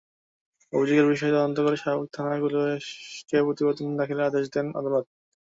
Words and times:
অভিযোগের 0.73 1.07
বিষয়ে 1.11 1.35
তদন্ত 1.35 1.57
করে 1.59 1.77
শাহবাগ 1.77 2.07
থানার 2.13 2.39
পুলিশকে 2.43 3.37
প্রতিবেদন 3.45 3.89
দাখিলের 3.99 4.29
আদেশ 4.29 4.45
দেন 4.53 4.67
আদালত। 4.79 5.05